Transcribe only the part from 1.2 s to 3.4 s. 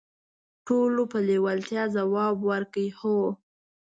لیوالتیا ځواب ورکړ: "هو".